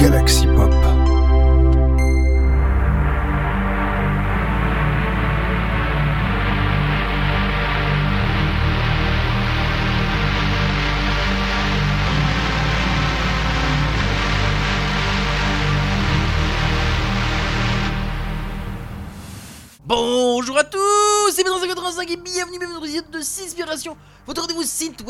[0.00, 0.49] Galaxy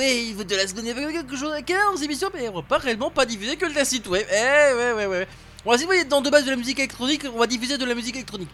[0.00, 3.10] synthwave de la avec quelque chose à cœur, aux émissions, mais on va pas réellement
[3.10, 4.26] pas diffuser que de la synthwave.
[4.30, 5.28] Eh ouais, ouais, ouais.
[5.64, 7.76] On va essayer de voyez dans de base de la musique électronique, on va diffuser
[7.76, 8.48] de la musique électronique.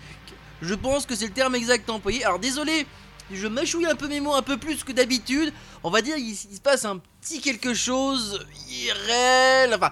[0.60, 2.24] Je pense que c'est le terme exact employé.
[2.24, 2.86] Alors désolé,
[3.30, 5.52] je mâchouille un peu mes mots un peu plus que d'habitude.
[5.84, 9.74] On va dire il, il se passe un petit quelque chose irréel.
[9.74, 9.90] Enfin,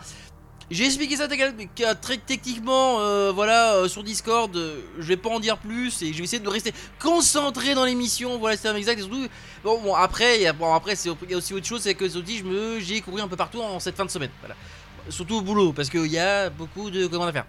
[0.75, 4.55] j'ai expliqué ça très techniquement, euh, voilà, euh, sur Discord.
[4.57, 7.85] euh, je vais pas en dire plus et je vais essayer de rester concentré dans
[7.85, 8.39] l'émission.
[8.39, 8.99] Voilà, c'est exact.
[8.99, 9.29] Et surtout,
[9.63, 12.81] bon, bon, après, y a, bon, après, c'est aussi autre chose, c'est que je me,
[12.81, 14.31] j'ai couru un peu partout en cette fin de semaine.
[14.41, 14.57] Voilà,
[15.11, 17.47] surtout au boulot parce qu'il y a beaucoup de commandes à faire.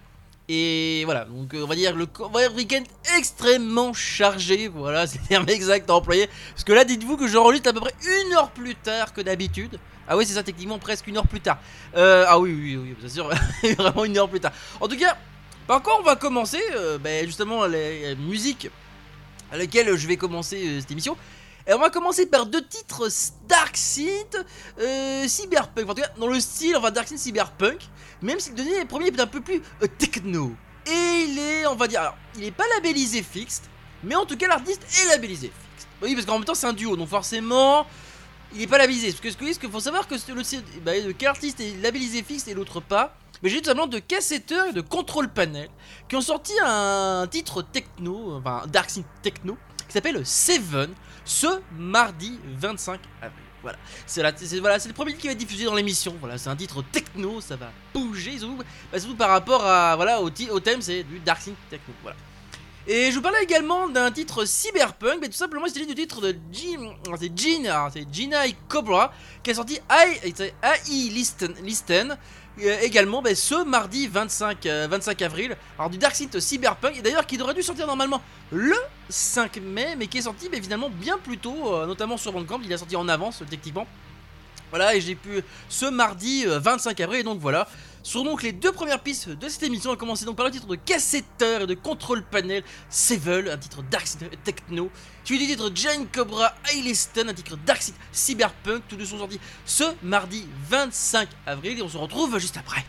[0.48, 2.08] Et voilà, donc euh, on va dire le,
[2.56, 2.84] week-end
[3.18, 4.68] extrêmement chargé.
[4.68, 6.30] Voilà, c'est le terme exact à employer.
[6.52, 9.80] Parce que là, dites-vous que j'enregistre à peu près une heure plus tard que d'habitude.
[10.08, 11.58] Ah oui, c'est ça, techniquement presque une heure plus tard.
[11.96, 13.28] Euh, ah oui, oui, oui, c'est sûr,
[13.78, 14.52] vraiment une heure plus tard.
[14.80, 15.18] En tout cas,
[15.66, 18.70] par quoi on va commencer euh, ben, Justement, la, musique
[19.52, 21.18] à laquelle je vais commencer cette émission.
[21.68, 23.08] Et on va commencer par deux titres
[23.48, 23.78] Dark
[24.80, 25.90] euh, Cyberpunk.
[25.90, 27.80] En tout cas, dans le style, enfin Dark Synth Cyberpunk.
[28.22, 30.56] Même si le dernier, le premier est un peu plus euh, techno.
[30.86, 33.64] Et il est, on va dire, alors, il est pas labellisé Fixed,
[34.04, 35.90] mais en tout cas, l'artiste est labellisé Fixed.
[36.04, 37.88] Oui, parce qu'en même temps, c'est un duo, donc forcément,
[38.54, 39.12] il est pas labellisé.
[39.12, 42.54] Parce que ce qu'il faut savoir que le, bah, quel artiste est labellisé Fixed et
[42.54, 43.18] l'autre pas.
[43.42, 45.70] Mais j'ai tout simplement de cassetteurs et de control panel
[46.08, 50.94] qui ont sorti un titre techno, enfin Dark Synth techno, qui s'appelle Seven
[51.26, 53.46] ce mardi 25 avril.
[53.62, 56.16] Voilà, c'est voilà, le premier titre qui va être diffusé dans l'émission.
[56.20, 58.58] Voilà, c'est un titre techno, ça va bouger, surtout,
[58.92, 61.94] bah, surtout par rapport à voilà au, thème, c'est du Dark Synth techno.
[62.04, 62.16] Voilà.
[62.88, 66.22] Et je vous parlais également d'un titre cyberpunk, mais tout simplement il s'agit du titre
[66.22, 69.12] de Jean, c'est alors, c'est Gina Cobra
[69.42, 72.16] qui a sorti I, c'est AI Listen, Listen
[72.62, 75.58] euh, également bah, ce mardi 25, euh, 25 avril.
[75.80, 78.22] Alors du Dark Synth cyberpunk, et d'ailleurs qui aurait dû sortir normalement
[78.52, 78.76] le
[79.10, 82.62] 5 mai, mais qui est sorti mais finalement bien plus tôt, euh, notamment sur Bandcamp,
[82.64, 83.88] il est sorti en avance euh, techniquement.
[84.72, 87.68] Voilà, et j'ai pu ce mardi euh, 25 avril, et donc voilà.
[88.04, 90.68] Sur donc les deux premières pistes de cette émission, on commencer donc par le titre
[90.68, 94.06] de Cassetteur et de Control Panel Sevel, un titre Dark
[94.44, 94.92] Techno.
[95.24, 98.84] Suivi du titre Jane Cobra Haileston, un titre Dark Cyberpunk.
[98.88, 102.86] Tous deux sont sortis ce mardi 25 avril et on se retrouve juste après.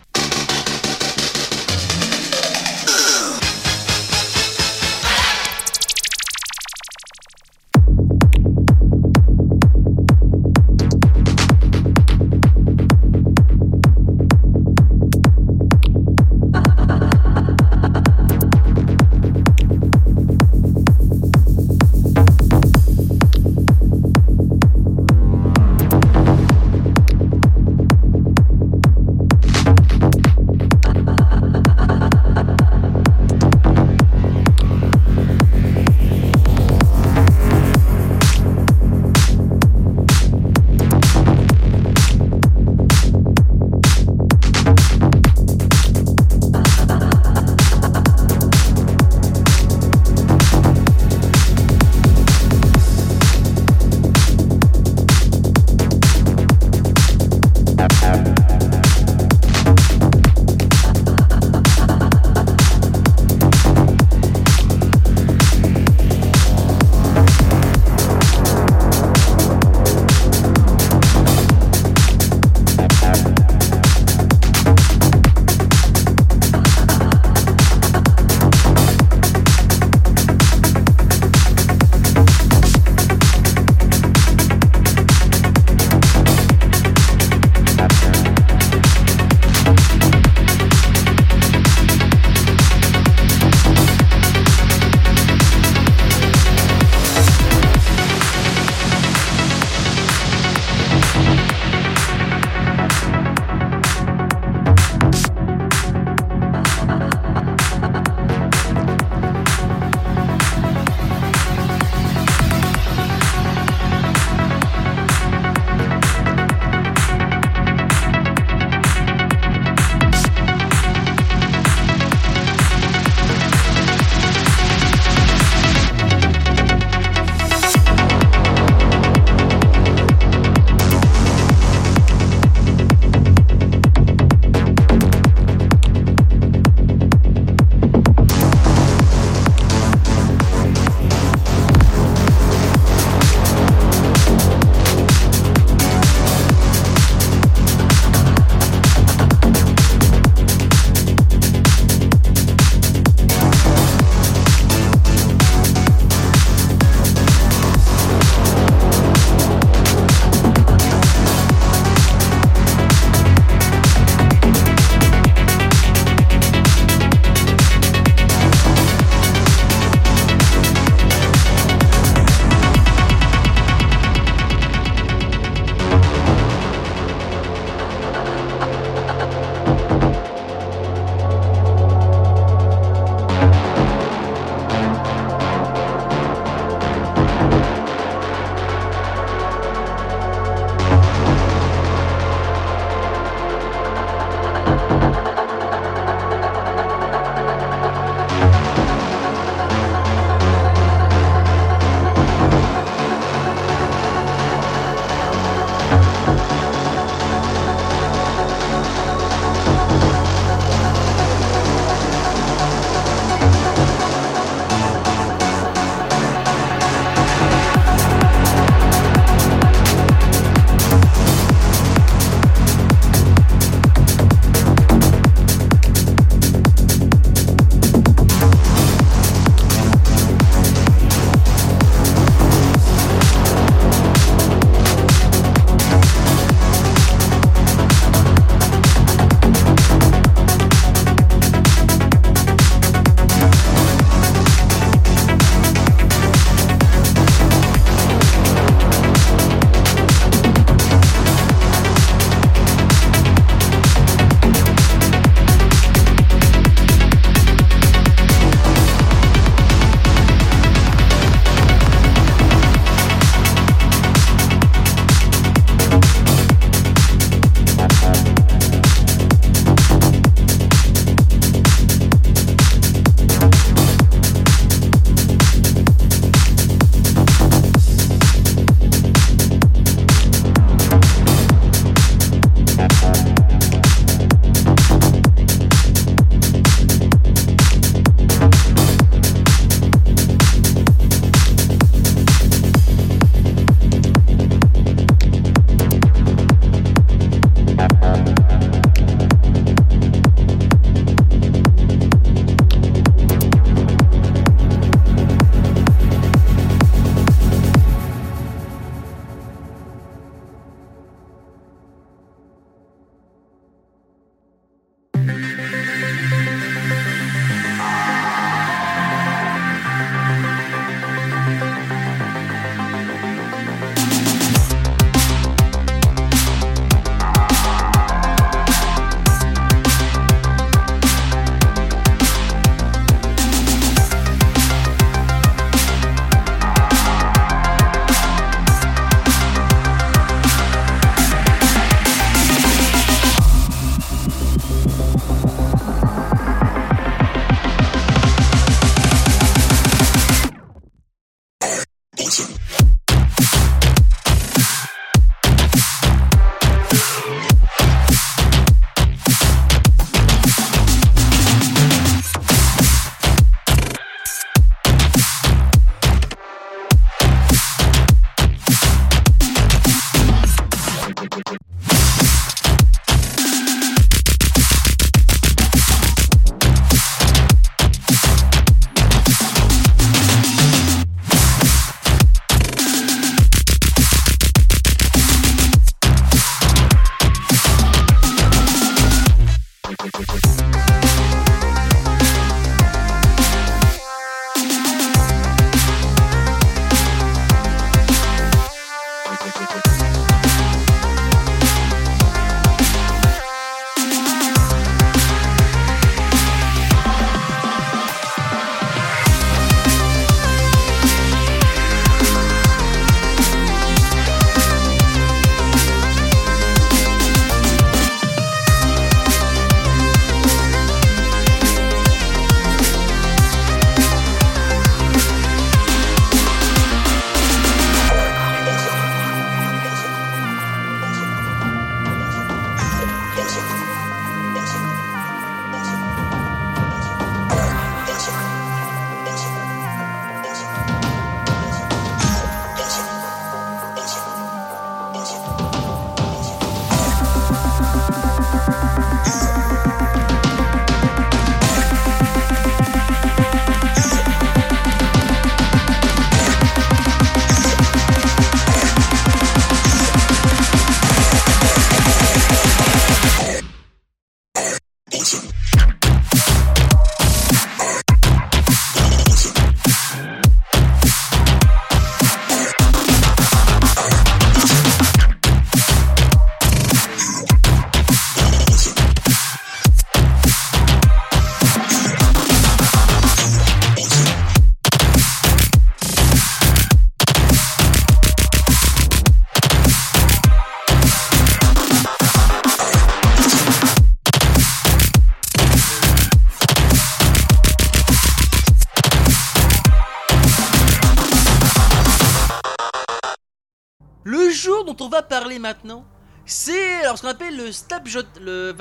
[507.73, 508.75] Snapshot, le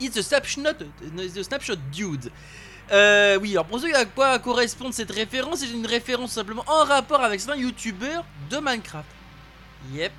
[0.00, 2.30] it's the snapshot dude.
[2.92, 6.84] Euh, oui, alors pour ceux à quoi correspond cette référence, c'est une référence simplement en
[6.84, 9.06] rapport avec un youtubeur de Minecraft.
[9.92, 10.12] Yep.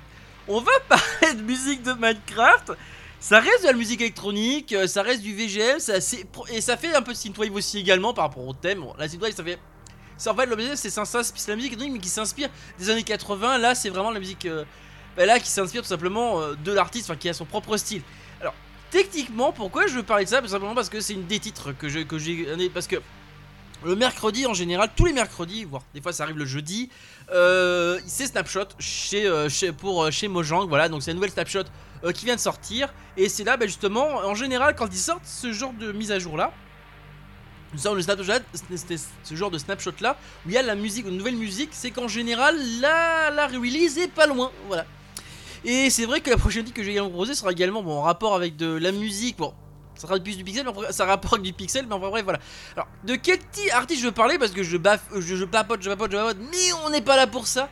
[0.48, 2.72] On va parler de musique de Minecraft.
[3.20, 5.98] Ça reste de la musique électronique, euh, ça reste du VGM, ça,
[6.50, 8.84] et ça fait un peu de synthwave aussi également par rapport au thème.
[8.98, 9.58] la synthwave, ça fait
[10.26, 13.58] en fait c'est c'est la musique électronique mais qui s'inspire des années 80.
[13.58, 14.64] Là c'est vraiment la musique euh,
[15.16, 18.02] bah, là qui s'inspire tout simplement euh, de l'artiste, enfin qui a son propre style.
[18.40, 18.54] Alors
[18.90, 20.40] techniquement pourquoi je veux parler de ça?
[20.40, 22.96] Tout simplement parce que c'est une des titres que j'ai que parce que
[23.84, 26.88] le mercredi en général, tous les mercredis, voire des fois ça arrive le jeudi,
[27.32, 31.64] euh, c'est Snapshot chez, chez, pour, chez Mojang, voilà, donc c'est une nouvelle Snapshot
[32.14, 35.52] qui vient de sortir, et c'est là bah, justement, en général quand ils sortent ce
[35.52, 36.52] genre de mise à jour là,
[37.72, 38.44] le snapshot,
[39.24, 41.90] ce genre de snapshot là où il y a la musique, une nouvelle musique, c'est
[41.90, 44.84] qu'en général la, la release est pas loin, voilà.
[45.64, 48.02] Et c'est vrai que la prochaine titre que je vais proposer sera également bon, en
[48.02, 49.54] rapport avec de la musique, bon,
[49.94, 52.40] ça sera plus du pixel, mais ça rapport avec du pixel, mais enfin bref, voilà.
[52.74, 53.38] Alors, de quel
[53.72, 56.38] artiste je veux parler Parce que je baffe, je, je papote, je papote, je papote,
[56.50, 57.68] mais on n'est pas là pour ça.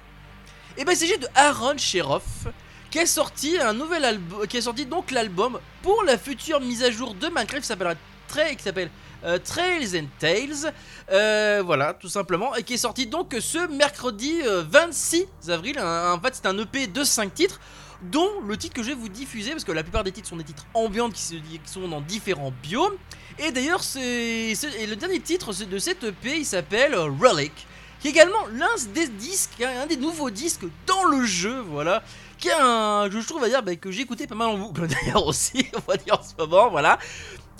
[0.76, 2.46] Et ben, il s'agit de Aaron Sheroff,
[2.90, 6.84] qui a sorti un nouvel album, qui a sorti donc l'album pour la future mise
[6.84, 7.94] à jour de Minecraft, qui s'appellera
[8.28, 8.90] très, qui s'appelle
[9.24, 10.72] euh, Trails and Tales,
[11.10, 15.78] euh, voilà, tout simplement, et qui est sorti donc ce mercredi 26 euh, avril.
[15.80, 17.60] En fait, c'est un EP de 5 titres
[18.02, 20.36] dont le titre que je vais vous diffuser, parce que la plupart des titres sont
[20.36, 22.94] des titres ambiantes qui, sont dans différents biomes.
[23.38, 27.52] Et d'ailleurs, le dernier titre de cet EP, il s'appelle Relic,
[28.00, 32.02] qui est également l'un des disques, un des nouveaux disques dans le jeu, voilà.
[32.38, 34.86] Qui est un, je trouve, à dire, bah, que j'ai écouté pas mal en boucle
[35.04, 36.98] d'ailleurs aussi, on va dire en ce moment, voilà.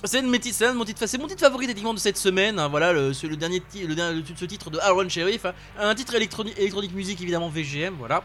[0.03, 2.59] C'est mon titre, c'est mon titre, c'est mon titre favori de cette semaine.
[2.59, 5.53] Hein, voilà, le, le dernier, le, dernier, ce titre de Aaron Sheriff, hein.
[5.79, 8.25] un titre électronique, électronique musique évidemment VGM, voilà,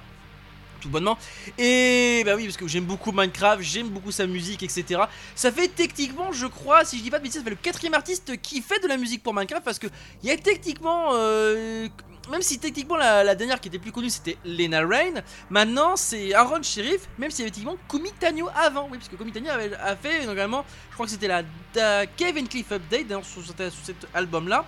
[0.90, 1.18] bonnement.
[1.58, 5.02] Et bah oui, parce que j'aime beaucoup Minecraft, j'aime beaucoup sa musique, etc.
[5.36, 7.94] Ça fait techniquement, je crois, si je dis pas de bêtises, ça fait le quatrième
[7.94, 9.88] artiste qui fait de la musique pour Minecraft, parce que
[10.24, 11.88] il y a techniquement euh,
[12.30, 16.64] même si techniquement la, dernière qui était plus connue c'était Lena Rain, maintenant c'est Aaron
[16.64, 20.94] Sheriff, même si effectivement Kumitanyo avant, oui, parce que Kumitanyo avait, a fait normalement, je
[20.94, 23.44] crois que c'était la, Kevin Cliff Update sur,
[23.84, 24.66] cet album là,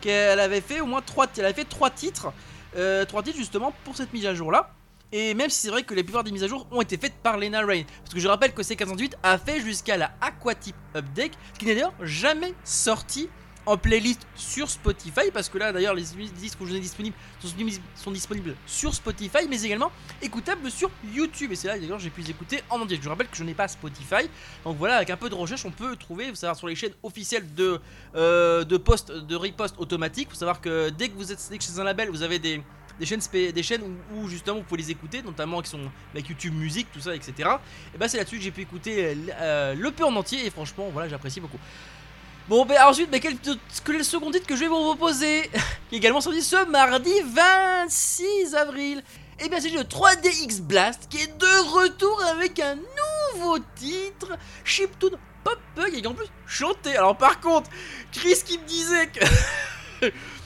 [0.00, 2.32] qu'elle avait fait au moins 3 elle avait fait titres,
[2.76, 4.70] euh, trois titres justement pour cette mise à jour là.
[5.12, 7.14] Et même si c'est vrai que la plupart des mises à jour ont été faites
[7.22, 7.82] par Lena Rain.
[8.02, 11.94] Parce que je rappelle que C408 a fait jusqu'à la Aquatype Update, qui n'est d'ailleurs
[12.00, 13.28] jamais sorti
[13.66, 17.16] en playlist sur Spotify parce que là d'ailleurs les disques que je ai disponibles
[17.94, 22.22] sont, disponibles sur Spotify mais également écoutables sur YouTube et c'est là d'ailleurs j'ai pu
[22.22, 22.98] les écouter en entier.
[23.00, 24.28] Je rappelle que je n'ai pas Spotify
[24.64, 26.94] donc voilà avec un peu de recherche on peut trouver vous savoir sur les chaînes
[27.02, 27.80] officielles de
[28.16, 30.30] euh, de post de repost automatique.
[30.30, 32.62] Faut savoir que dès que vous êtes chez un label vous avez des
[32.98, 33.80] des chaînes, des
[34.14, 37.48] où, justement vous pouvez les écouter, notamment qui sont avec YouTube Musique, tout ça, etc.
[37.94, 40.88] Et bah c'est là-dessus que j'ai pu écouter euh, le peu en entier et franchement
[40.92, 41.58] voilà j'apprécie beaucoup.
[42.48, 45.42] Bon, ben ensuite, mais quel, est le second titre que je vais vous proposer
[45.88, 49.02] Qui est également sorti ce mardi 26 avril?
[49.38, 54.36] Et eh bien, c'est le 3DX Blast qui est de retour avec un nouveau titre,
[54.64, 56.96] Chiptune Pop Pug, et en plus chanté.
[56.96, 57.70] Alors, par contre,
[58.12, 60.06] Chris qui me disait que.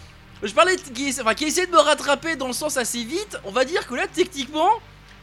[0.46, 3.64] je parlais qui, enfin, essayait de me rattraper dans le sens assez vite, on va
[3.64, 4.70] dire que là, techniquement.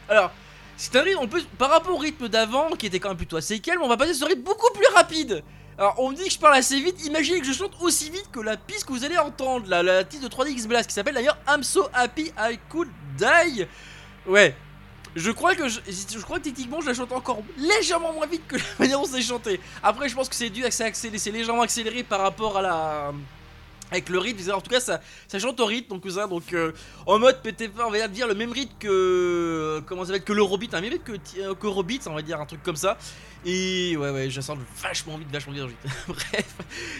[0.08, 0.30] Alors,
[0.76, 3.36] c'est un rythme, en plus, par rapport au rythme d'avant, qui était quand même plutôt
[3.36, 5.42] assez calme, on va passer sur un rythme beaucoup plus rapide.
[5.76, 7.04] Alors, on me dit que je parle assez vite.
[7.04, 10.04] Imaginez que je chante aussi vite que la piste que vous allez entendre, la, la
[10.04, 13.66] piste de 3DX Blast, qui s'appelle d'ailleurs I'm so happy I could die.
[14.26, 14.54] Ouais.
[15.16, 18.56] Je crois que je, crois que techniquement je la chante encore légèrement moins vite que
[18.56, 19.60] la manière dont c'est chanté.
[19.82, 23.12] Après, je pense que c'est dû à que c'est légèrement accéléré par rapport à la
[23.94, 26.72] avec le rythme, en tout cas ça, ça chante au rythme donc ça donc euh,
[27.06, 30.80] en mode peut-être on va dire le même rythme que comment ça va que un
[30.80, 32.98] même rythme que, euh, que on va dire un truc comme ça.
[33.46, 35.76] Et ouais ouais, je sens vachement vite, vachement vite.
[36.08, 36.46] Bref,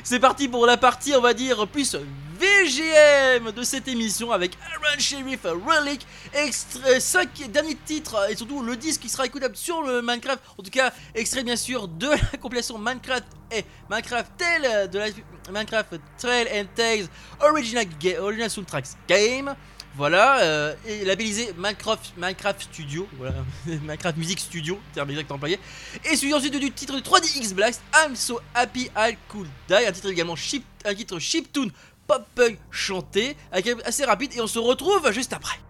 [0.03, 1.97] c'est parti pour la partie on va dire plus
[2.39, 8.77] VGM de cette émission avec Aaron Sheriff Relic, extrait 5 derniers titres et surtout le
[8.77, 10.43] disque qui sera écoutable sur le Minecraft.
[10.59, 15.07] En tout cas, extrait bien sûr de la compilation Minecraft et Minecraft Tale de la
[15.51, 17.09] Minecraft Trail and Tales
[17.41, 17.87] Original,
[18.21, 19.55] Original Soundtracks Game.
[19.97, 23.37] Voilà, euh, et labellisé Minecraft, Minecraft Studio, voilà,
[23.67, 25.61] Minecraft Music Studio, terme exact employé.
[26.05, 29.93] Et suivi ensuite du titre de 3DX Blast, I'm So Happy I Could Die, un
[29.93, 31.71] titre également chip, un titre chiptune
[32.09, 35.61] pop punk chanté, assez rapide, et on se retrouve juste après.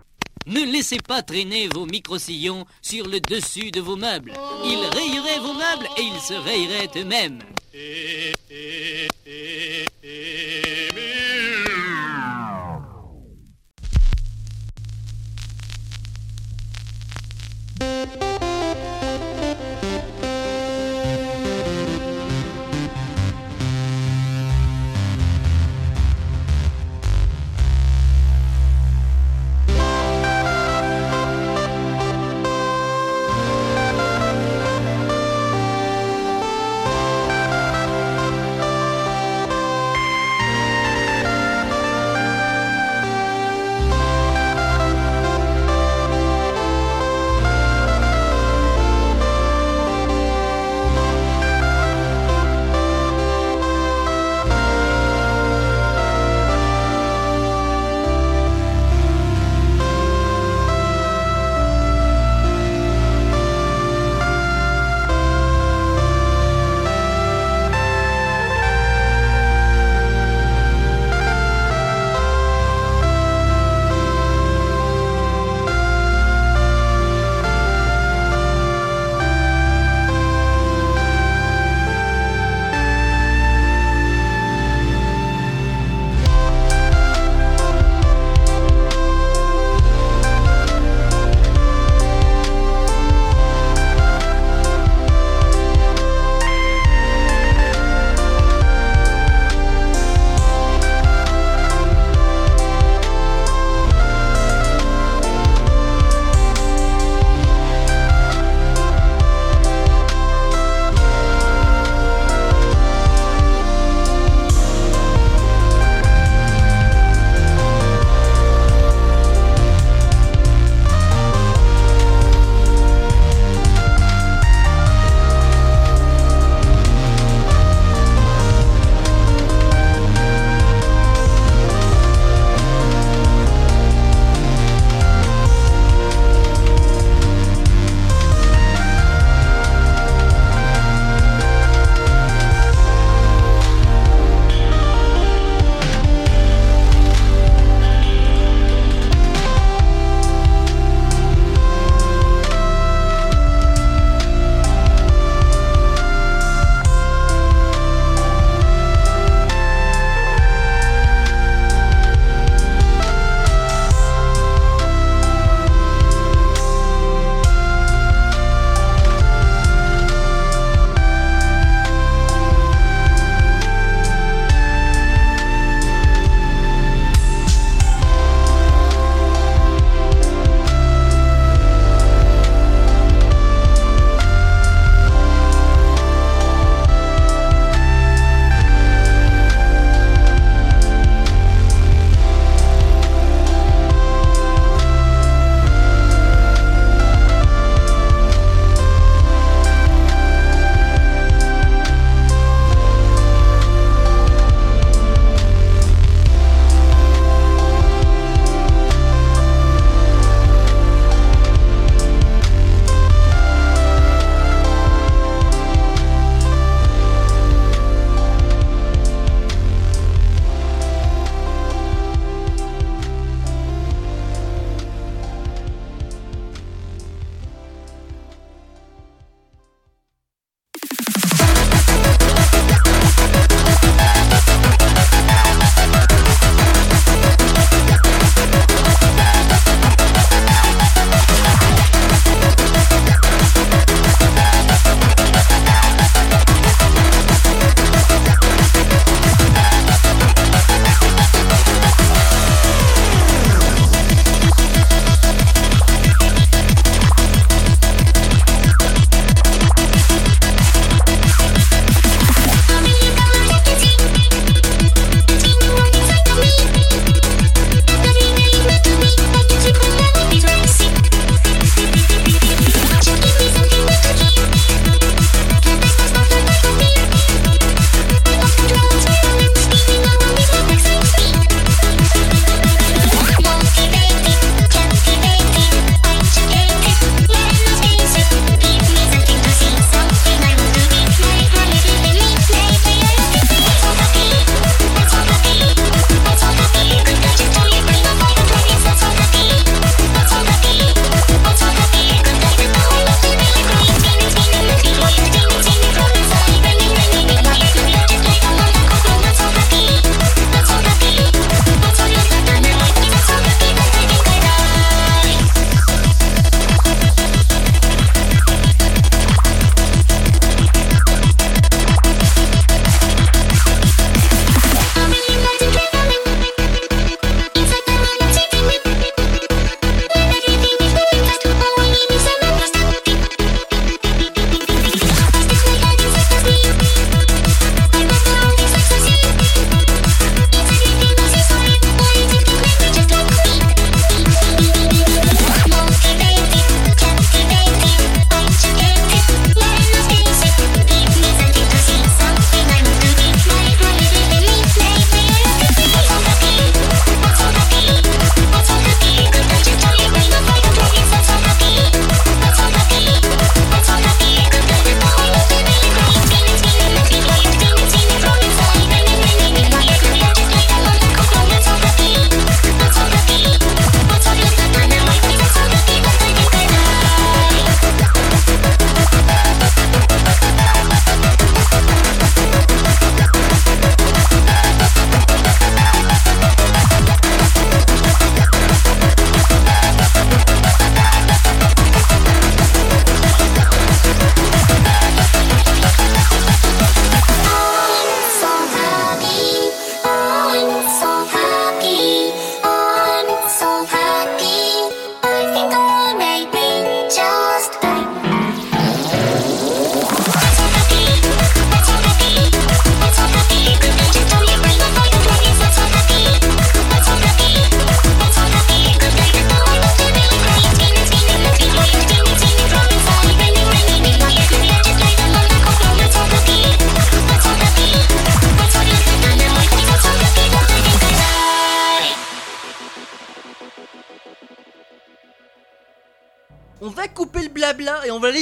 [0.47, 4.33] Ne laissez pas traîner vos micro-sillons sur le dessus de vos meubles.
[4.65, 7.41] Ils rayeraient vos meubles et ils se rayeraient eux-mêmes.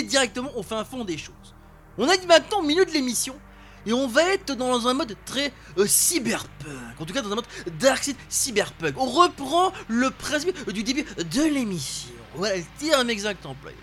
[0.02, 1.54] Directement au fin fond des choses.
[1.98, 3.38] On dit maintenant au milieu de l'émission
[3.84, 7.36] et on va être dans un mode très euh, cyberpunk, en tout cas dans un
[7.36, 7.46] mode
[7.80, 8.94] dark side cyberpunk.
[8.96, 12.10] On reprend le principe du début de l'émission.
[12.34, 13.76] Voilà le terme exact employé.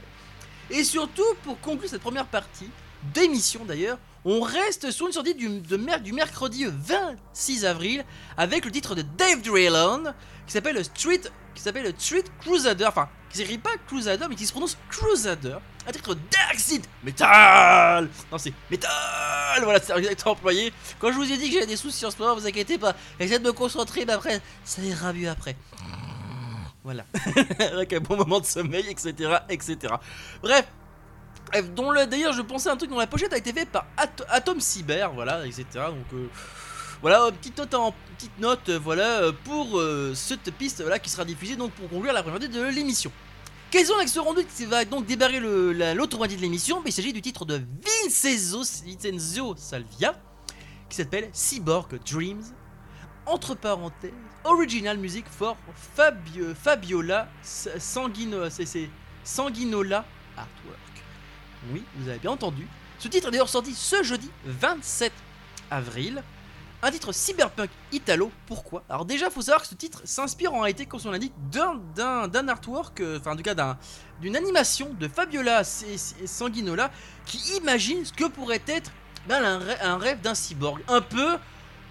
[0.72, 2.70] Et surtout, pour conclure cette première partie
[3.14, 8.04] d'émission d'ailleurs, on reste sur une sortie du, mer- du mercredi 26 avril
[8.38, 10.14] avec le titre de Dave Drayton
[10.46, 11.22] qui s'appelle Street
[11.56, 15.92] qui s'appelle Street Crusader, enfin qui s'écrit pas Crusader mais qui se prononce Crusader, un
[15.92, 16.16] titre
[16.58, 18.10] Seed Metal.
[18.32, 18.90] Non c'est Metal,
[19.64, 20.74] voilà c'est exactement employé.
[21.00, 22.96] Quand je vous ai dit que j'avais des soucis en ce moment, vous inquiétez pas,
[23.20, 25.56] j'essaie de me concentrer, mais après ça ira mieux après.
[26.84, 27.04] Voilà,
[27.74, 29.94] avec un bon moment de sommeil, etc., etc.
[30.42, 30.66] Bref,
[31.76, 33.86] dont le- d'ailleurs je pensais à un truc dont la pochette a été faite par
[33.98, 35.66] At- Atom Cyber, voilà, etc.
[35.74, 36.30] Donc euh,
[37.02, 39.82] voilà, euh, petite note, petite note, euh, voilà, euh, pour
[40.16, 43.12] cette piste là qui sera diffusée donc pour conclure la première de l'émission.
[43.72, 45.40] Quels ont ce rendu qui va donc débarrer
[45.94, 46.82] l'autre moitié de l'émission?
[46.86, 47.62] Il s'agit du titre de
[48.04, 48.64] Vincenzo,
[49.56, 50.20] Salvia
[50.90, 52.44] qui s'appelle Cyborg Dreams.
[53.28, 54.12] Entre parenthèses,
[54.44, 55.56] original music for
[55.96, 58.44] Fabio, Fabiola Sanguinola
[60.36, 61.04] Artwork.
[61.72, 62.68] Oui, vous avez bien entendu.
[62.98, 65.14] Ce titre est d'ailleurs sorti ce jeudi 27
[65.70, 66.24] avril.
[66.82, 68.32] Un titre cyberpunk italo.
[68.48, 68.84] Pourquoi?
[68.90, 73.02] Alors déjà, faut savoir que ce titre s'inspire en réalité, comme on l'indique, d'un artwork,
[73.02, 73.78] euh, enfin en tout cas d'un
[74.22, 76.92] d'une animation de Fabiola Sanguinola
[77.26, 78.92] qui imagine ce que pourrait être
[79.28, 80.82] ben, un, un rêve d'un cyborg.
[80.88, 81.38] Un peu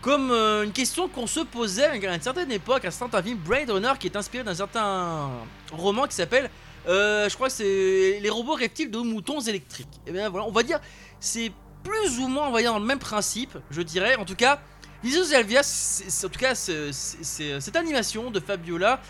[0.00, 3.38] comme euh, une question qu'on se posait à une certaine époque, à un certain film
[3.38, 5.30] Blade Runner qui est inspiré d'un certain
[5.72, 6.50] roman qui s'appelle
[6.86, 10.00] euh, je crois que c'est les robots rêvent-ils de moutons électriques?
[10.06, 10.80] Et bien voilà, on va dire,
[11.20, 14.16] c'est plus ou moins, on va dans le même principe, je dirais.
[14.16, 14.60] En tout cas,
[15.62, 16.92] C'est- c'est- en tout cas, c'est-
[17.60, 19.00] cette animation de Fabiola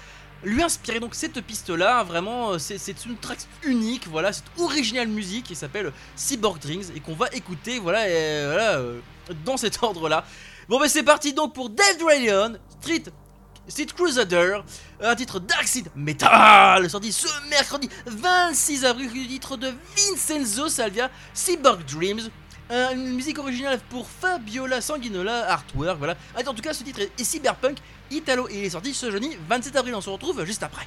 [0.44, 2.04] lui inspirait donc cette piste-là.
[2.04, 7.00] Vraiment, euh, c'est une track unique, voilà, cette originale musique qui s'appelle Cyborg Dreams et
[7.00, 9.00] qu'on va écouter, voilà, euh,
[9.44, 10.24] dans cet ordre-là.
[10.68, 13.04] Bon, ben c'est parti donc pour Dead Rayon, Street
[13.66, 14.60] Street Crusader,
[15.02, 21.10] un titre Dark Seed Metal, sorti ce mercredi 26 avril, le titre de Vincenzo Salvia,
[21.34, 22.30] Cyborg Dreams,
[22.70, 26.16] euh, une musique originale pour Fabiola Sanguinola Artwork, voilà.
[26.36, 27.78] Allez, en tout cas, ce titre est cyberpunk
[28.10, 29.94] italo et il est sorti ce jeudi 27 avril.
[29.94, 30.86] On se retrouve juste après.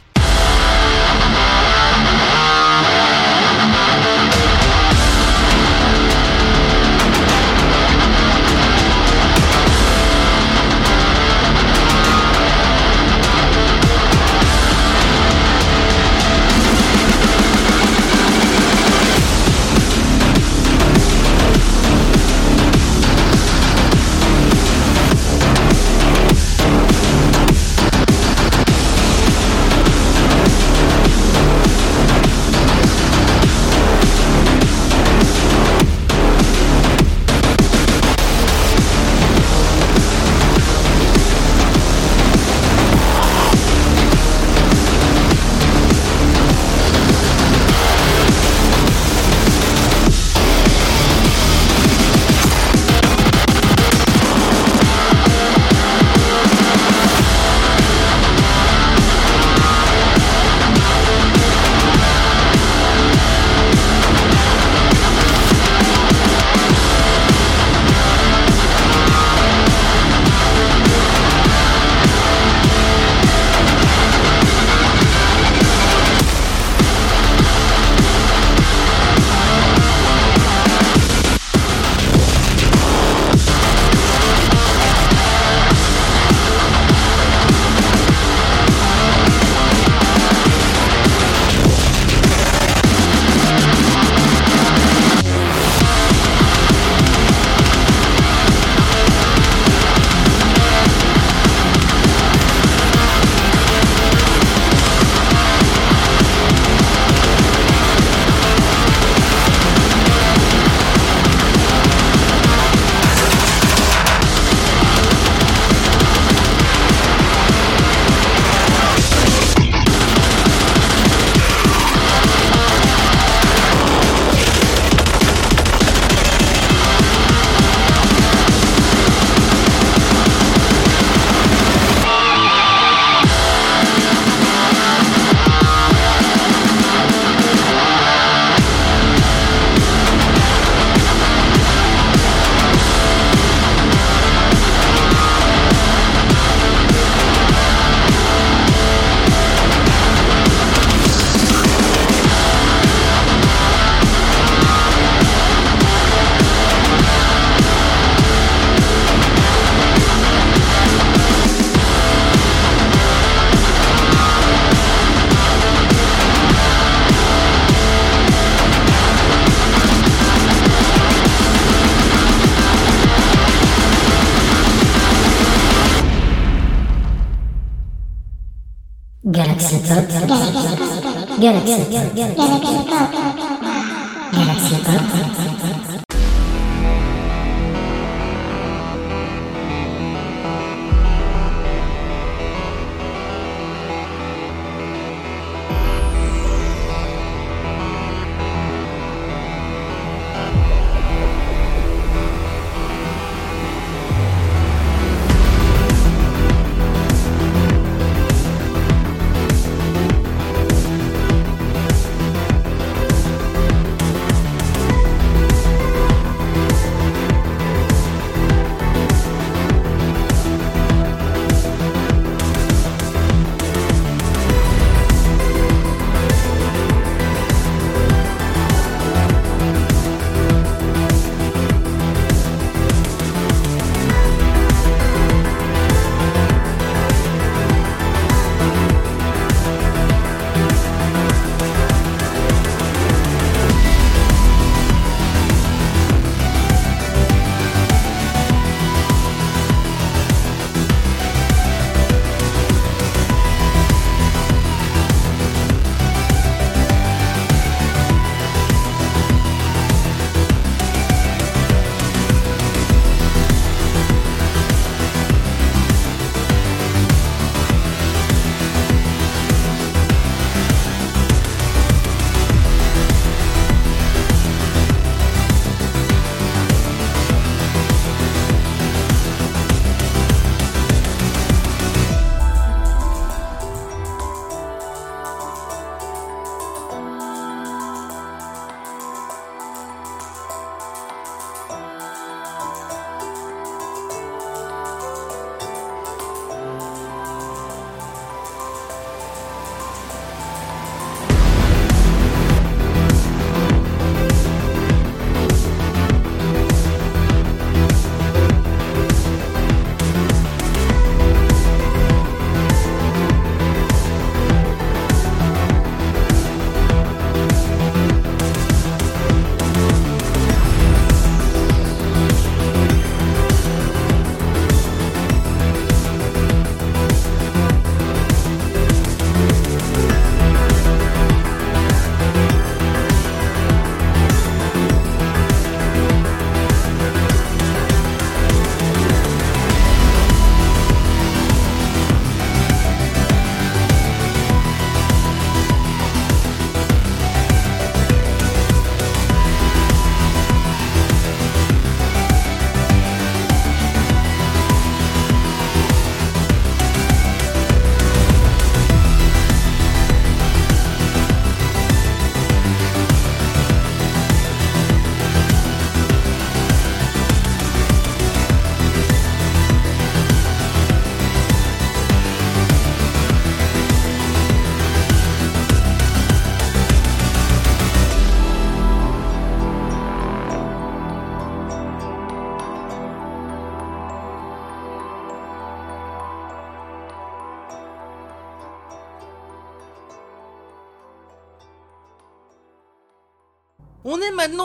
[182.14, 182.91] Galaxy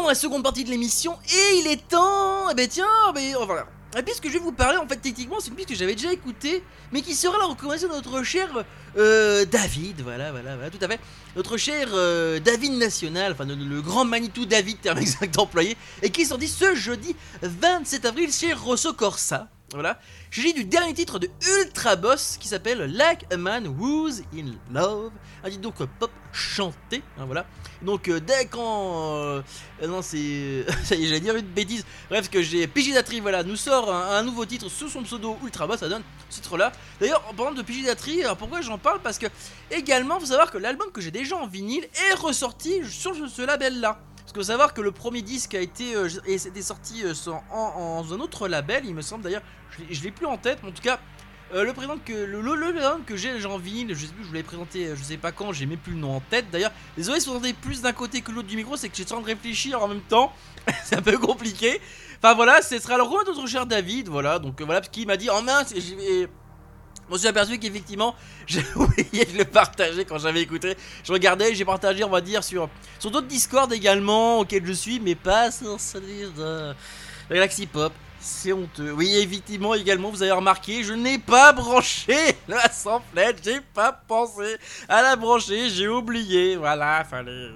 [0.07, 2.51] la seconde partie de l'émission et il est temps.
[2.51, 3.67] Eh ben tiens, mais voilà.
[3.95, 5.95] La piste que je vais vous parler, en fait, techniquement, c'est une piste que j'avais
[5.95, 8.49] déjà écoutée, mais qui sera la recommandation de notre cher
[8.99, 10.03] euh, David.
[10.03, 11.01] Voilà, voilà, voilà, tout à fait.
[11.35, 16.11] Notre cher euh, David National, enfin le, le grand Manitou David, terme exact employé, et
[16.11, 19.49] qui est sorti ce jeudi 27 avril chez Rosso Corsa.
[19.73, 19.99] Voilà.
[20.39, 21.31] J'ai du dernier titre de
[21.63, 25.11] Ultra Boss qui s'appelle Like a Man Who's in Love.
[25.43, 27.03] Un titre donc pop chanté.
[27.19, 27.47] hein, voilà.
[27.81, 29.17] Donc euh, dès quand...
[29.17, 29.43] euh,
[29.83, 30.67] euh, non c'est...
[30.85, 31.87] ça y est j'allais dire une bêtise.
[32.11, 35.79] Bref que j'ai Pigidatri voilà nous sort un, nouveau titre sous son pseudo Ultra Boss.
[35.79, 36.71] Ça donne ce titre là.
[37.01, 39.01] D'ailleurs en parlant de Pigidatri, alors pourquoi j'en parle?
[39.01, 39.29] Parce que
[39.71, 43.41] également faut savoir que l'album que j'ai déjà en vinyle est ressorti sur ce, ce
[43.41, 43.99] label là.
[44.16, 47.15] Parce qu'il faut savoir que le premier disque a été euh, et c'était sorti euh,
[47.15, 49.43] sans- en, un autre label, il me semble d'ailleurs,
[49.91, 51.01] je l'ai- plus en tête, mais en tout cas,
[51.55, 54.29] euh, le présent que le, le, le que j'ai en vinyle, je sais plus, je
[54.29, 56.51] vous l'avais présenté, euh, je sais pas quand, j'ai même plus le nom en tête.
[56.51, 59.05] D'ailleurs, désolé si vous entendez plus d'un côté que l'autre du micro, c'est que j'ai
[59.05, 60.33] en train de réfléchir en même temps,
[60.85, 61.81] c'est un peu compliqué.
[62.19, 65.07] Enfin voilà, ce sera le roi de notre cher David, voilà, donc voilà, parce qu'il
[65.07, 66.29] m'a dit en mince, et j'ai-
[67.09, 68.15] je me suis aperçu qu'effectivement,
[68.47, 70.77] j'ai oublié de le partager quand j'avais écouté.
[71.05, 75.01] Je regardais, j'ai partagé, on va dire, sur, sur d'autres Discord également, auxquels je suis,
[75.01, 76.75] mais pas sur celui de,
[77.31, 77.93] Galaxy Pop.
[78.19, 78.91] C'est honteux.
[78.91, 82.17] Oui, effectivement, également, vous avez remarqué, je n'ai pas branché
[82.49, 84.57] la samplette, j'ai pas pensé
[84.89, 86.57] à la brancher, j'ai oublié.
[86.57, 87.31] Voilà, fallait.
[87.31, 87.53] euh.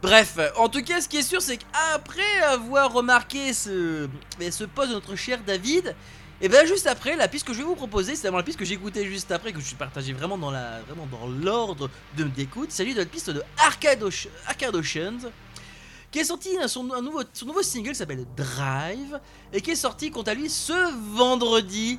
[0.00, 4.90] Bref, en tout cas, ce qui est sûr, c'est qu'après avoir remarqué ce, ce post
[4.90, 5.96] de notre cher David,
[6.40, 8.58] et bien juste après, la piste que je vais vous proposer, c'est vraiment la piste
[8.58, 9.76] que j'écoutais juste après, que je suis
[10.12, 10.50] vraiment dans
[11.26, 12.70] l'ordre de d'écoute.
[12.70, 14.28] C'est de la piste de Arcade, Ocean-
[14.74, 15.30] Oceans,
[16.10, 17.22] qui est sorti hein, son, un nouveau,
[17.62, 19.18] single s'appelle Drive,
[19.52, 21.98] et qui est sorti quant à lui ce vendredi.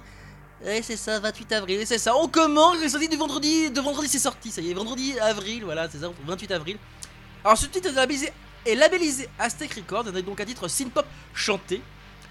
[0.64, 2.16] Ouais, c'est ça, 28 avril, c'est ça.
[2.16, 5.64] On commence, c'est sorti du vendredi, de vendredi c'est sorti, ça y est, vendredi avril,
[5.64, 6.78] voilà, c'est ça, 28 avril.
[7.44, 8.32] Alors ce titre est labellisé,
[8.66, 11.82] est labellisé Aztec Records, et donc un titre synth-pop chanté.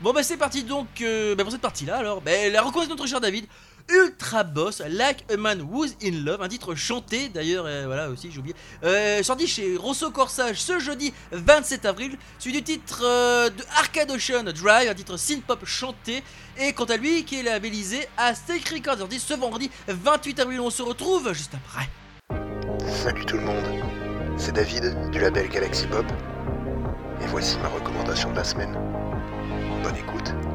[0.02, 2.88] Bon bah c'est parti donc euh, bah, pour cette partie là alors, bah, la reconnaissance
[2.88, 3.46] de notre cher David,
[3.88, 8.30] Ultra Boss, Like a Man Who's in Love, un titre chanté d'ailleurs, euh, voilà aussi
[8.30, 13.00] j'ai oublié, euh, sorti chez Rosso Corsage ce jeudi 27 avril, suivi du titre
[13.48, 16.22] de Arcade Ocean Drive, un titre synth-pop chanté,
[16.58, 20.68] et quant à lui qui est labellisé Aztec Records, sorti ce vendredi 28 avril, on
[20.68, 21.88] se retrouve juste après.
[22.86, 23.64] Salut tout le monde,
[24.36, 26.04] c'est David du label Galaxy Pop.
[27.22, 28.95] Et voici ma recommandation de la semaine.
[29.86, 30.45] Bonne écoute.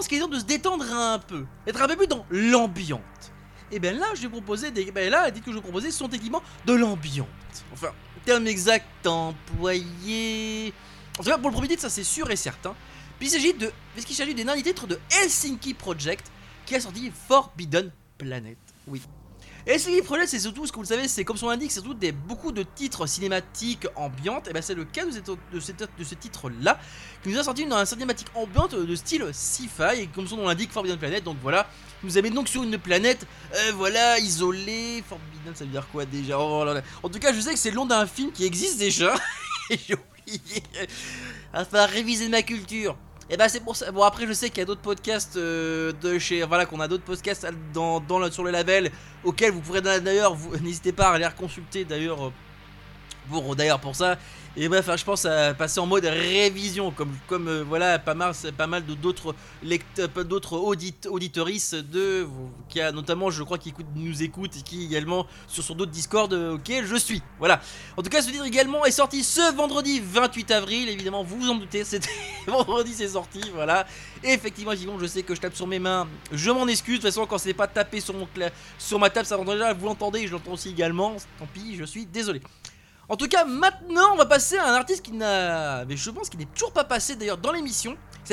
[0.00, 3.02] Pense qu'il est temps de se détendre un peu, être un peu plus dans l'ambiante.
[3.70, 4.90] Et bien là, je vais proposer des.
[4.90, 7.28] Ben là, dites que je vais proposer sont équipements de l'ambiante.
[7.70, 7.88] Enfin,
[8.24, 10.72] terme exact employé.
[11.18, 12.74] En tout cas, pour le premier titre, ça c'est sûr et certain.
[13.18, 13.70] Puis il s'agit de.
[13.92, 16.32] Puisqu'il s'agit d'un dernier titre de Helsinki Project
[16.64, 18.56] qui a sorti Forbidden Planet.
[18.86, 19.02] Oui.
[19.70, 22.10] Helsinki Project, c'est surtout, ce que vous savez, c'est comme son l'indique, c'est surtout des,
[22.10, 24.48] beaucoup de titres cinématiques ambiantes.
[24.48, 26.80] Et ben c'est le cas de, cette, de, de ce titre-là,
[27.22, 30.00] qui nous a sorti dans un cinématique ambiante de style sci-fi.
[30.00, 31.22] Et comme son nom l'indique, Forbidden Planet.
[31.22, 31.68] Donc voilà,
[32.02, 35.04] il nous amène donc sur une planète, euh, voilà, isolée.
[35.08, 36.36] Forbidden, ça veut dire quoi déjà?
[36.36, 36.64] Oh.
[37.04, 39.14] En tout cas, je sais que c'est le nom d'un film qui existe déjà.
[39.70, 40.64] Et j'ai oublié.
[41.52, 42.96] Falloir réviser ma culture.
[43.32, 43.92] Et bah c'est pour ça.
[43.92, 46.88] Bon après je sais qu'il y a d'autres podcasts euh, de chez voilà qu'on a
[46.88, 48.02] d'autres podcasts dans,
[48.32, 48.90] sur le label
[49.22, 52.32] auxquels vous pourrez d'ailleurs vous n'hésitez pas à aller consulter d'ailleurs euh,
[53.30, 54.18] pour d'ailleurs pour ça.
[54.56, 58.14] Et bref, enfin, je pense à passer en mode révision comme comme euh, voilà pas
[58.14, 62.26] mal pas mal d'autres lecteurs d'autres audit de
[62.68, 65.92] qui a notamment je crois qui écoute, nous écoutent et qui également sur sur d'autres
[65.92, 67.22] Discord euh, auxquels je suis.
[67.38, 67.60] Voilà.
[67.96, 70.88] En tout cas, ce titre également est sorti ce vendredi 28 avril.
[70.88, 72.10] Évidemment, vous vous en doutez, c'était
[72.48, 73.40] vendredi, c'est sorti.
[73.54, 73.86] Voilà.
[74.24, 76.08] Et effectivement, effectivement, je sais que je tape sur mes mains.
[76.32, 76.98] Je m'en excuse.
[76.98, 78.26] De toute façon, quand c'est pas tapé sur, mon
[78.78, 79.72] sur ma table, ça entend déjà.
[79.72, 81.14] Vous l'entendez, je l'entends aussi également.
[81.38, 82.40] Tant pis, je suis désolé.
[83.10, 85.84] En tout cas, maintenant, on va passer à un artiste qui n'a.
[85.84, 87.96] Mais je pense qu'il n'est toujours pas passé d'ailleurs dans l'émission.
[88.24, 88.28] Il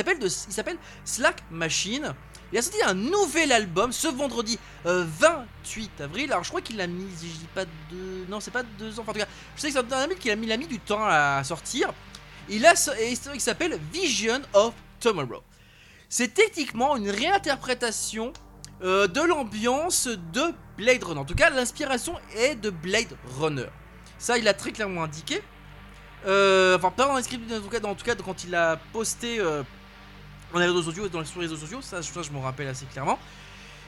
[0.53, 2.13] s'appelle Slack Machine.
[2.51, 6.32] Il a sorti un nouvel album ce vendredi euh, 28 avril.
[6.32, 9.01] Alors je crois qu'il l'a mis, je dis pas deux, non c'est pas deux ans.
[9.01, 10.67] Enfin, en tout cas, je sais que c'est un album qu'il a mis, a mis
[10.67, 11.91] du temps à sortir.
[12.47, 12.73] Il a,
[13.34, 15.41] il s'appelle Vision of Tomorrow.
[16.07, 18.32] C'est techniquement une réinterprétation
[18.84, 21.19] euh, de l'ambiance de Blade Runner.
[21.19, 23.69] En tout cas, l'inspiration est de Blade Runner.
[24.20, 25.41] Ça, il l'a très clairement indiqué.
[26.26, 28.55] Euh, enfin, pas dans la script, en tout cas, dans, en tout cas quand il
[28.55, 29.63] a posté euh,
[30.51, 33.20] dans les réseaux sociaux, les, les réseaux sociaux, ça, je me rappelle assez clairement.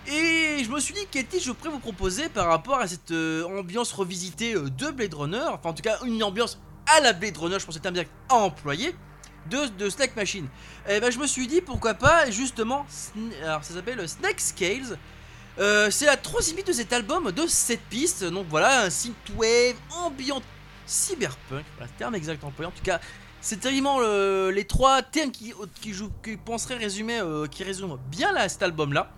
[0.07, 3.11] Et je me suis dit quel titre je pourrais vous proposer par rapport à cette
[3.11, 6.57] euh, ambiance revisitée de Blade Runner, enfin en tout cas une ambiance
[6.87, 8.95] à la Blade Runner, je pense que c'est un bien à employer,
[9.49, 10.47] de, de Snack Machine.
[10.87, 12.87] Et ben je me suis dit pourquoi pas justement,
[13.43, 14.97] alors ça s'appelle Snake Scales.
[15.59, 19.75] Euh, c'est la troisième piste de cet album de 7 pistes, donc voilà, un synthwave
[19.91, 20.41] ambiant
[20.85, 22.67] cyberpunk, voilà, terme exact employé.
[22.67, 22.99] En tout cas,
[23.41, 28.47] c'est vraiment le- les trois termes qui, qui, qui résumer, euh, qui résument bien là,
[28.47, 29.11] cet album-là,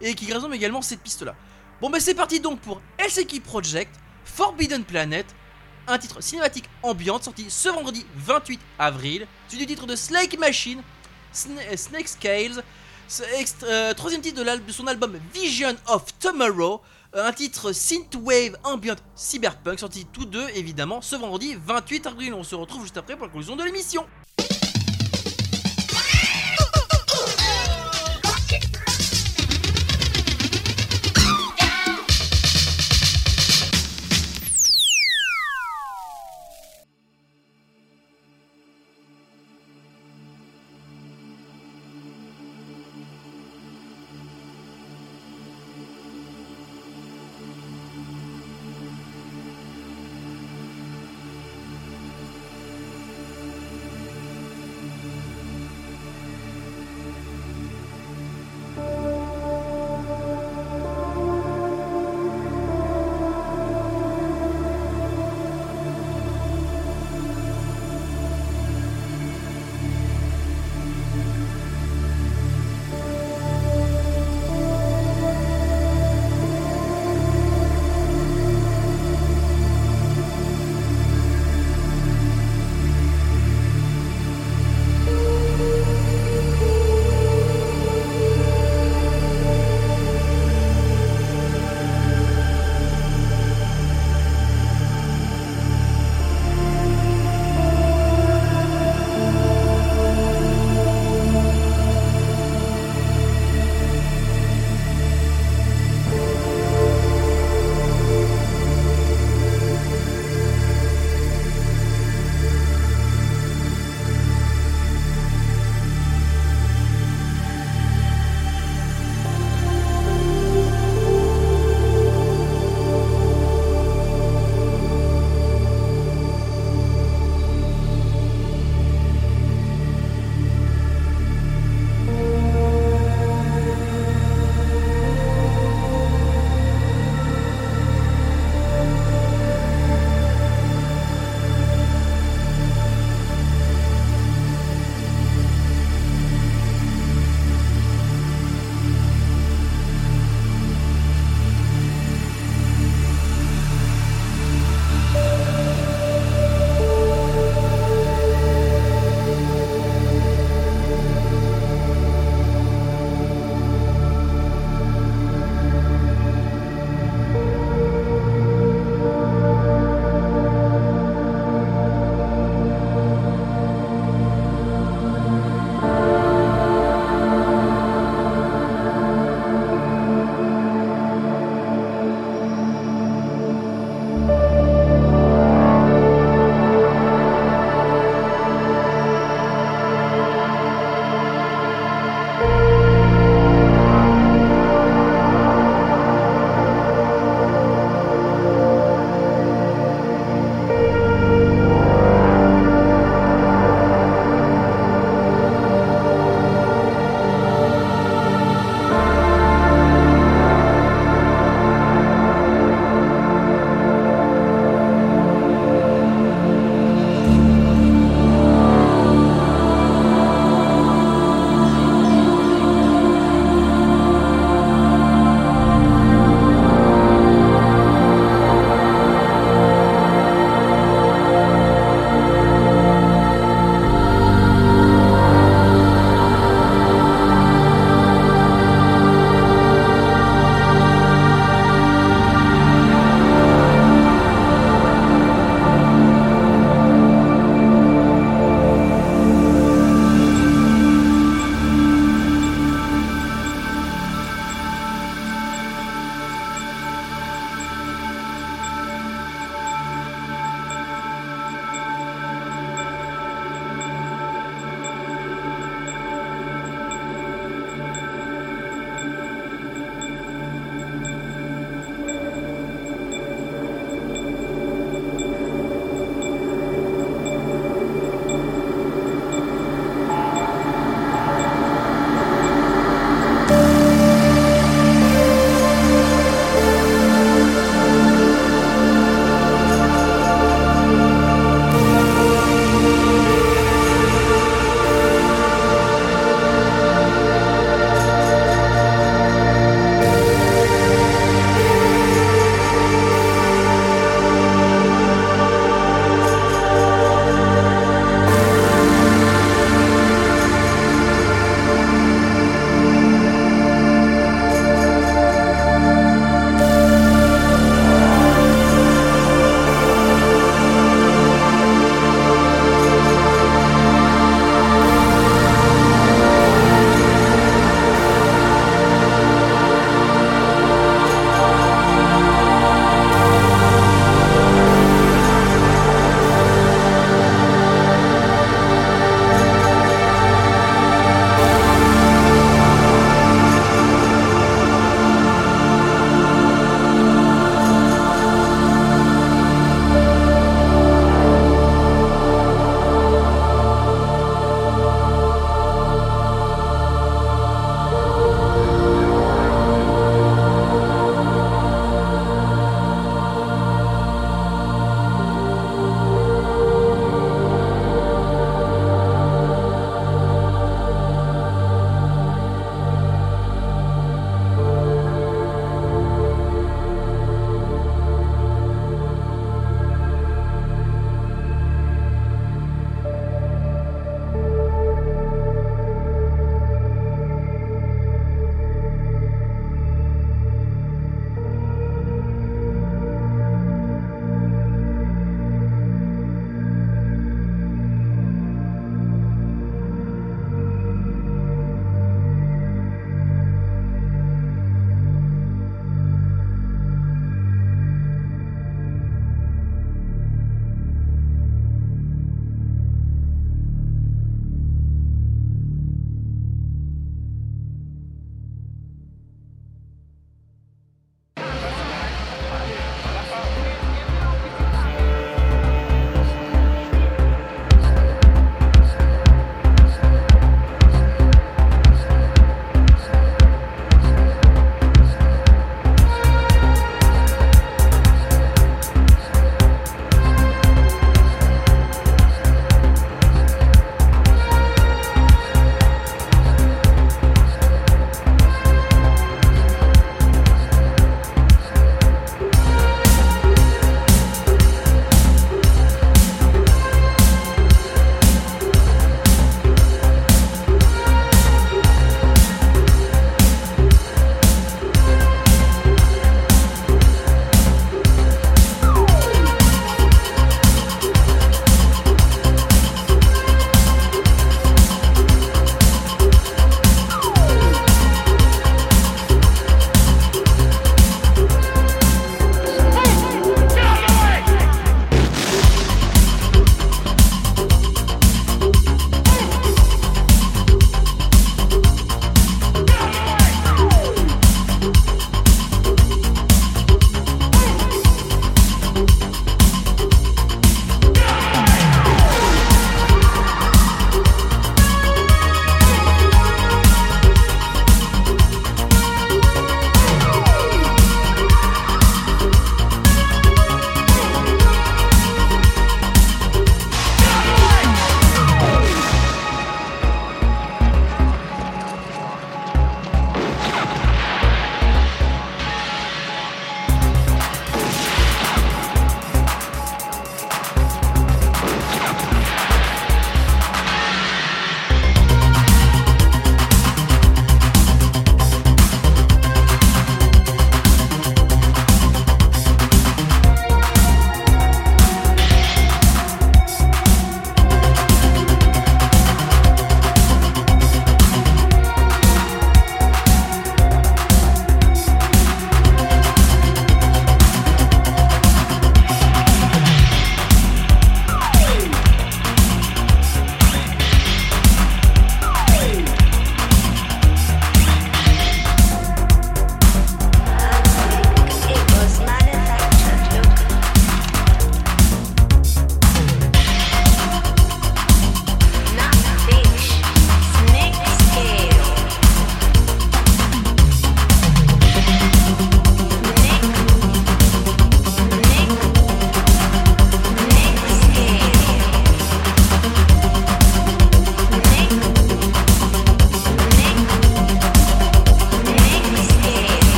[0.00, 1.34] et qui résument également cette piste-là.
[1.80, 5.26] Bon, ben c'est parti donc pour LCK Project, Forbidden Planet,
[5.88, 10.82] un titre cinématique ambiante sorti ce vendredi 28 avril, suivi du titre de Slake Machine,
[11.34, 12.62] Sna- Snake Scales,
[13.64, 16.80] euh, troisième titre de, son album Vision of Tomorrow,
[17.14, 22.34] euh, un titre synthwave ambient cyberpunk sorti tous deux évidemment ce vendredi 28 avril.
[22.34, 24.06] On se retrouve juste après pour la conclusion de l'émission.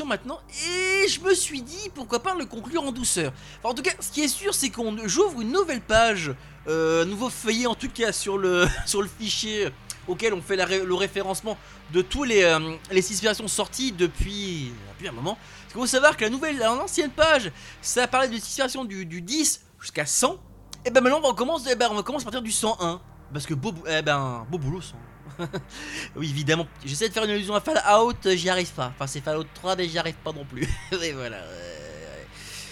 [0.00, 3.32] Maintenant et je me suis dit pourquoi pas le conclure en douceur.
[3.62, 6.34] En tout cas, ce qui est sûr, c'est qu'on j'ouvre une nouvelle page,
[6.66, 9.68] euh, un nouveau feuillet en tout cas sur le sur le fichier
[10.08, 11.56] auquel on fait le référencement
[11.92, 15.34] de tous les euh, les versions sorties depuis depuis un moment.
[15.34, 19.22] Parce qu'il faut savoir que la nouvelle, l'ancienne page, ça parlait de versions du, du
[19.22, 20.36] 10 jusqu'à 100.
[20.84, 23.00] Et ben maintenant on commence, eh ben, on à partir du 101
[23.32, 24.96] parce que beau, eh ben beau boulot 100.
[26.16, 26.66] oui, évidemment.
[26.84, 28.92] J'essaie de faire une allusion à Fallout, euh, j'y arrive pas.
[28.94, 30.68] Enfin, c'est Fallout 3, mais j'y arrive pas non plus.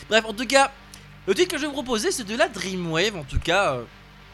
[0.08, 0.72] Bref, en tout cas,
[1.26, 3.16] le titre que je vais vous proposer, c'est de la Dreamwave.
[3.16, 3.84] En tout cas, euh,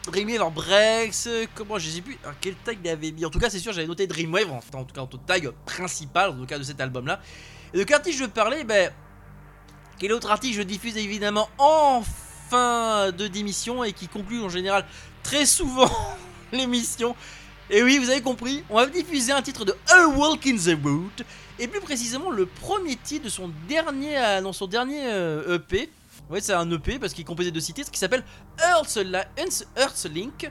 [0.05, 1.27] Dreamwave en Brex.
[1.27, 3.25] euh, comment je sais plus à quel tag il avait mis.
[3.25, 4.51] En tout cas, c'est sûr, j'avais noté Dreamwave.
[4.51, 7.19] En, en tout cas, en tout tag principal, en tout cas, de cet album-là.
[7.73, 8.91] Et de quel artiste je parlais Ben.
[9.99, 12.03] Quel autre artiste je diffuse évidemment en
[12.49, 14.85] fin de démission et qui conclut en général
[15.23, 15.91] très souvent
[16.51, 17.15] l'émission
[17.69, 20.77] et oui, vous avez compris, on va diffuser un titre de A Walk in the
[20.81, 21.25] Wood,
[21.59, 25.89] et plus précisément le premier titre de son dernier, euh, dans son dernier euh, EP.
[26.29, 28.23] Ouais, c'est un EP parce qu'il est composé de six titres qui s'appelle
[28.59, 30.49] Earthlink.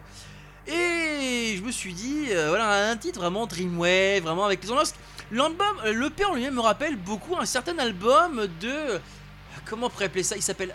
[0.66, 4.94] Et je me suis dit, euh, voilà, un titre vraiment Dreamwave, vraiment avec les ambiances.
[5.30, 9.00] L'album, l'EP en lui-même me rappelle beaucoup un certain album de.
[9.64, 10.36] Comment on pourrait appeler ça?
[10.36, 10.74] Il s'appelle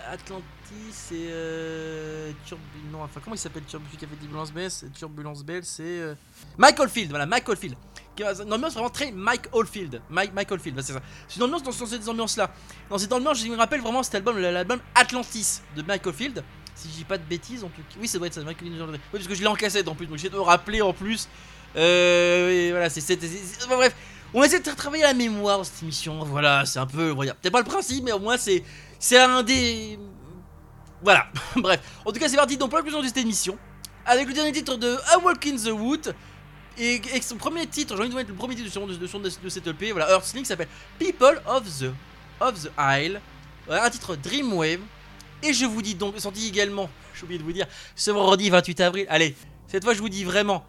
[1.11, 1.27] Et.
[1.29, 5.83] Euh, Turbu- non, enfin, comment il s'appelle Turbulence c'est- Turbulence Bell, c'est.
[5.83, 6.15] euh,
[6.57, 7.75] Mike Oldfield, voilà, Mike Oldfield.
[8.19, 10.01] Une ambiance vraiment très Mike Oldfield.
[10.09, 11.01] Mike, Mike Oldfield, c'est ça.
[11.27, 12.51] C'est une ambiance dans, cette ambiance-là.
[12.89, 16.43] Dans cette ambiance, je me rappelle vraiment cet album, l'album Atlantis de Mike Oldfield.
[16.75, 17.95] Si je dis pas de bêtises, en tout cas.
[17.99, 18.89] Oui, ça doit être ça, Mike Oldfield.
[18.91, 20.93] Oui, parce que je l'ai en cassette en plus, donc j'essaie de me rappeler en
[20.93, 21.27] plus.
[21.75, 23.01] Euh, et voilà, c'est.
[23.01, 23.95] c'est- c'est- c'est- bref,
[24.33, 26.23] on essaie de travailler la mémoire dans cette émission.
[26.25, 27.15] Voilà, c'est un peu.
[27.15, 28.63] Peut-être pas le principe, mais au moins, c'est.
[28.99, 29.97] C'est un des.
[31.03, 31.79] Voilà, bref.
[32.05, 33.57] En tout cas, c'est parti donc pour la conclusion de cette émission.
[34.05, 36.15] Avec le dernier titre de A Walk in the Wood.
[36.77, 39.19] Et, son premier titre, j'ai envie de mettre le premier titre de, son- de, son-
[39.19, 41.91] de cette EP, voilà, Earthlink s'appelle People of the,
[42.39, 43.19] of the Isle.
[43.69, 44.79] Un titre Dreamwave.
[45.43, 48.79] Et je vous dis donc, sorti également, j'ai oublié de vous dire, ce vendredi 28
[48.81, 49.05] avril.
[49.09, 49.35] Allez,
[49.67, 50.63] cette fois je vous dis vraiment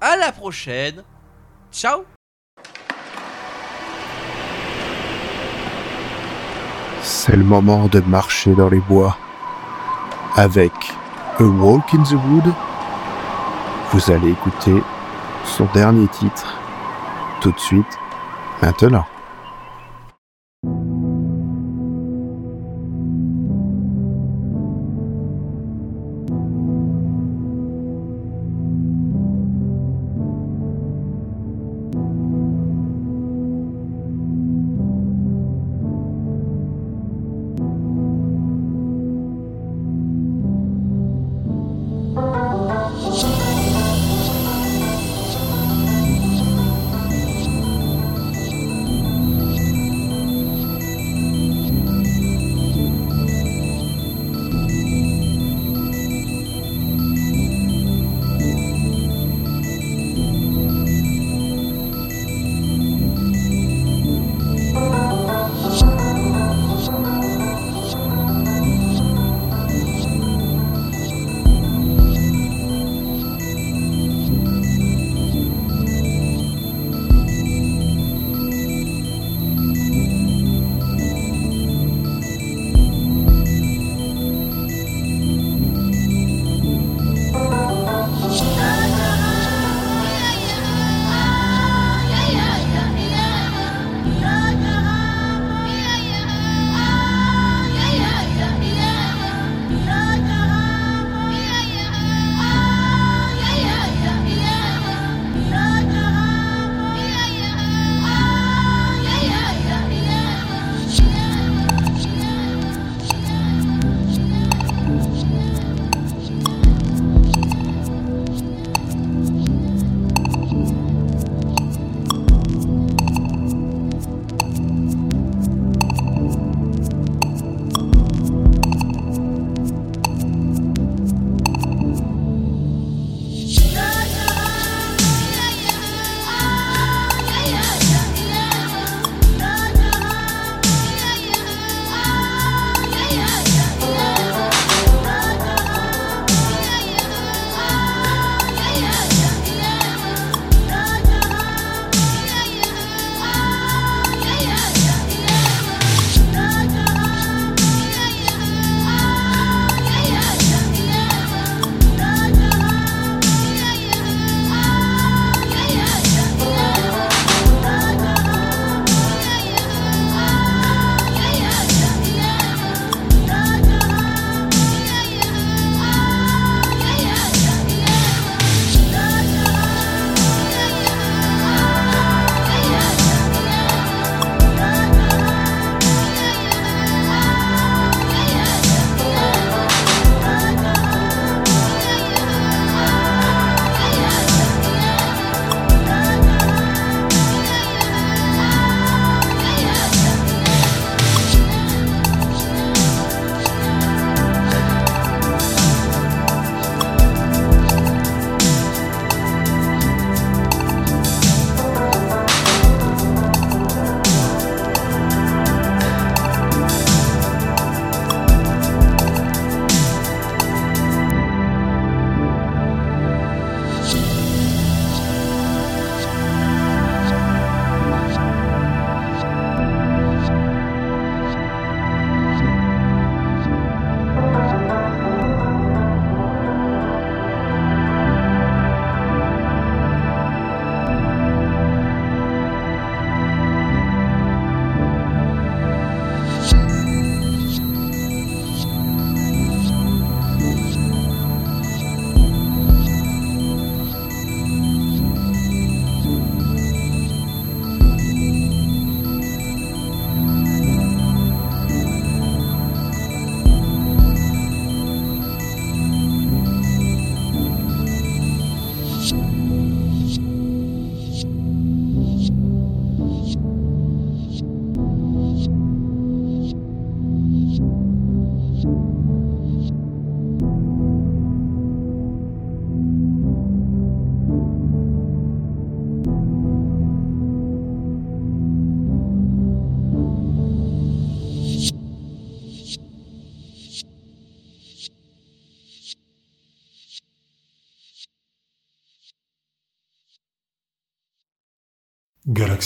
[0.00, 1.02] à la prochaine.
[1.72, 2.04] Ciao
[7.02, 9.16] C'est le moment de marcher dans les bois.
[10.38, 10.92] Avec
[11.40, 12.52] A Walk in the Wood,
[13.90, 14.82] vous allez écouter
[15.46, 16.58] son dernier titre
[17.40, 17.98] tout de suite,
[18.60, 19.06] maintenant.